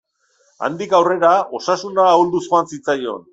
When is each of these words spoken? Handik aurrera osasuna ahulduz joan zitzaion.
Handik 0.67 0.95
aurrera 0.99 1.33
osasuna 1.59 2.07
ahulduz 2.15 2.43
joan 2.49 2.73
zitzaion. 2.73 3.23